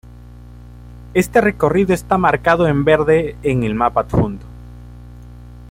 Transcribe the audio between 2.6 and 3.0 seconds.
en